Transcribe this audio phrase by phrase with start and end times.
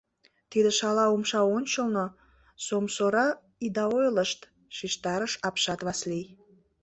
[0.51, 2.05] —Тиде шала умша ончылно
[2.65, 3.27] сомсора
[3.65, 4.39] ида ойлышт,—
[4.75, 6.25] шижтарыш апшат Васлий.